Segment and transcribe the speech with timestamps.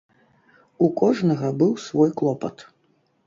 [0.85, 2.67] У кожнага быў свой клопат.